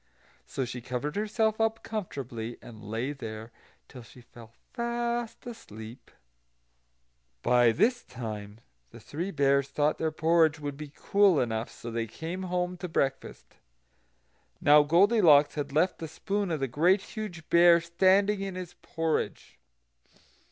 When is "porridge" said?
10.09-10.59, 18.81-19.59